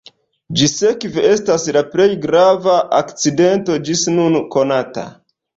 [0.61, 5.07] Ĝi sekve estas la plej grava akcidento ĝis nun konata.